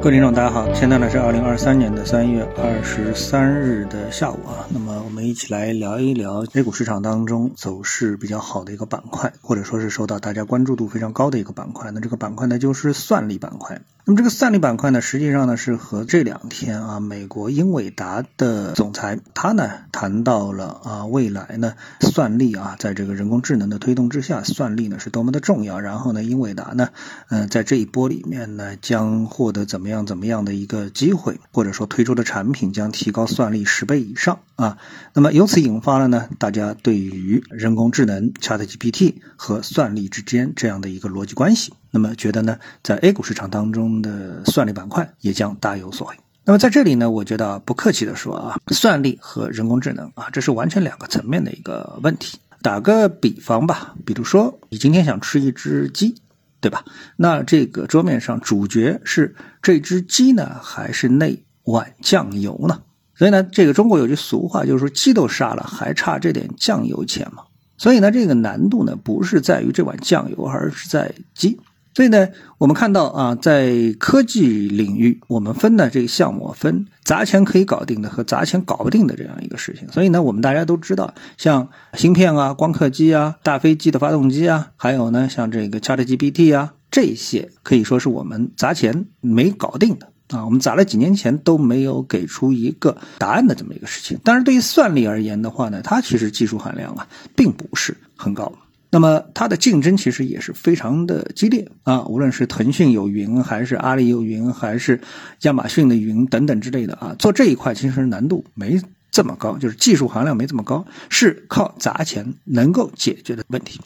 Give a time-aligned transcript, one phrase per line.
[0.00, 4.64] 各位听众，大家好，现在呢是二零二三年的三月二十三日的下午啊。
[4.70, 11.90] 那么我们一起来聊一聊 A 股市场当中走势比较好的一个板块，或者说是受到大家关注度非常高的一个板块。
[11.90, 13.80] 那这个板块呢就是算力板块。
[14.08, 25.78] 那么这个算力板块呢，实际上呢是和这两天啊，美国英伟达的总裁他呢谈到了啊，未来呢算力啊，在这个人工智能的推动之下，算力呢是多么的重要。
[25.78, 26.88] 然后呢，英伟达呢，
[27.28, 34.78] 嗯，在这一波里面呢，将获得怎么样怎么样的一个机会，或者说推出的产品将提高算力十倍以上啊。
[35.12, 41.74] 那么由此引发了呢，大家对于人工智能 ChatGPT 和算力之间这样的一个逻辑关系。
[41.90, 46.16] 那么觉得呢，在 A 股市场当中的算力板块也将大有所为。
[46.44, 52.38] 那么在这里呢，我觉得不客气的说啊，算力和人工智能啊，这是完全两个层面的一个问题。
[52.62, 56.14] 打个比方吧，比如说你今天想吃一只鸡，
[56.60, 56.84] 对吧？
[57.16, 62.82] 那这个桌面上主角是这只鸡呢，还是那碗酱油呢？
[63.14, 67.44] 所以呢，这个中国有句俗话，就是说鸡都杀了，还差这点酱油钱吗？
[67.76, 71.60] 所以呢，这个难度呢，不是在于这碗酱油，而是在鸡。
[71.94, 79.88] 所以呢，我们看到啊，在科技领域，我们分的这个项目分砸钱可以搞定的和砸钱搞不定的这样一个事情。
[79.90, 90.44] 所以呢，我们大家都知道，像芯片啊、光刻机啊、大飞机的发动机啊，还有呢，像这个 ChatGPT 啊，这些可以说是我们砸钱没搞定的啊。
[90.44, 94.18] 我们砸了几年前都没有给出一个答案的这么一个事情。
[94.22, 98.52] 但是，对于算力而言的话呢，它其实技术含量啊，并不是很高。
[98.90, 105.00] 那么它的竞争其实也是非常的激烈啊，无论是腾讯有云，还是阿里有云，还是
[105.42, 108.80] 亚马逊的云等等之类的啊，做这一块其实难度没
[109.10, 113.78] 这么高，就是技术含量没这么高，是靠砸钱能够解决的问题。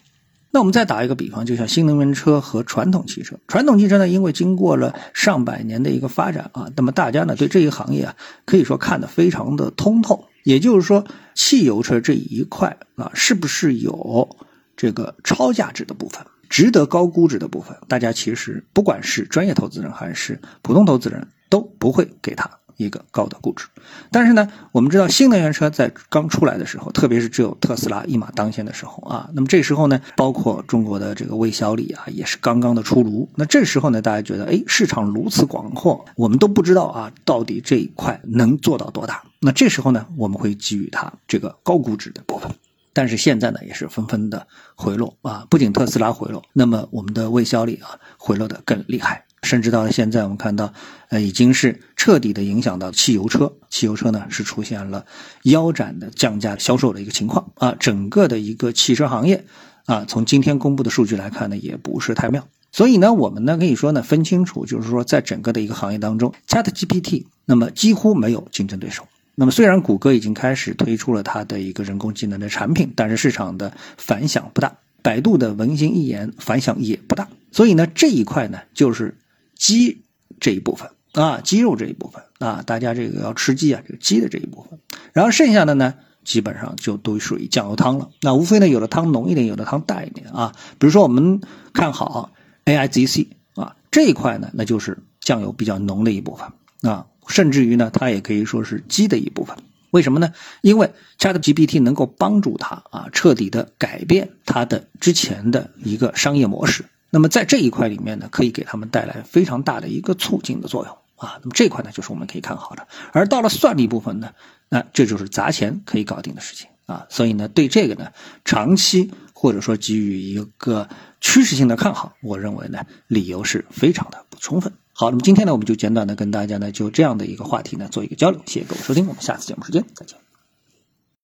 [0.51, 10.25] 那我们再打一个比方，就像新能源车和传统汽车，传统汽车呢，因为经过了上百年的一个发展啊，那么大家呢对这一行业啊，可以说看得非常的通透。
[10.43, 14.37] 也就是说，汽油车这一块啊，是不是有？
[14.83, 23.65] 这个超价值的部分，值得高估值的部分，大家其实不管是专业投资人还是普通投资人，都不会给他一个高的估值。
[24.11, 33.29] 但是呢，我们知道新能源车在刚出来的时候，特别是只有特斯拉一马当先的时候啊，那么这时候呢，包括中国的这个魏小李啊，也是刚刚的出炉。
[33.35, 39.23] 那这时候呢，大家觉得，哎，市场如此广阔，我们都不知道啊，到底这一块能做到多大？
[39.39, 42.51] 那这时候呢，我们会给予它这个高估值的部分。
[42.93, 45.45] 但是现在呢，也是纷纷的回落啊！
[45.49, 49.25] 不仅特斯拉回落，那么我们的未销力啊，回落的更厉害。
[49.41, 50.73] 甚至到了现在，我们看到，
[51.09, 53.51] 呃，已经是彻底的影响到汽油车。
[53.69, 55.05] 汽油车呢，是出现了
[55.43, 57.75] 腰斩的降价销售的一个情况啊！
[57.77, 59.43] 整个的一个汽车行业
[59.85, 62.47] 啊，从今天公布的数据来看呢，也不是太妙。
[62.71, 69.05] 所以呢，我们呢可以说呢，分清楚，就是说，在整个的一个行业当中，ChatGPT 那么几乎没有竞争对手。
[69.35, 74.77] 那么，虽然谷歌已经开始推出了它的一个人工智能的产品，但是市场的反响不大。
[75.01, 77.27] 百度的文心一言反响也不大。
[77.51, 79.17] 所以呢，这一块呢，就是
[79.55, 80.03] 鸡
[80.39, 84.79] 这一部分啊，鸡肉这一部分啊，大家这个要吃鸡啊，这个鸡的这一部分。
[85.11, 88.11] 然后剩下的呢，基本上就都属于酱油汤了。
[88.21, 90.55] 那无非呢，有的汤浓一点，有的汤淡一点啊。
[90.79, 91.41] 比如说，我们
[91.73, 92.31] 看好
[92.65, 97.07] AIGC 啊这一块呢，那就是酱油比较浓的一部分啊。
[97.27, 99.55] 甚至于呢，它也可以说是鸡的一部分。
[99.91, 100.33] 为什么呢？
[100.61, 106.85] 因为 ChatGPT 能够帮助它啊，彻底的改变它的之前的一个商业模式。
[107.11, 111.37] 那么在这一块里面呢，可以给他们带来非常大的一个促进的作用啊。
[111.43, 112.87] 那么这块呢，就是我们可以看好的。
[113.11, 114.31] 而到了算力部分呢，
[114.67, 117.05] 那这就是砸钱可以搞定的事情啊。
[117.11, 118.11] 所以呢，对这个呢，
[118.43, 120.89] 长期或者说给予一个
[121.21, 124.73] 趋势性的看好，我认为呢，理由是非常的不充分。
[124.93, 128.39] 好，那么今天呢，我们就简短的跟大家呢，就这样的一个话题呢，做一个交流。
[128.45, 130.22] 谢谢各位收听，我们下次节目时间再见。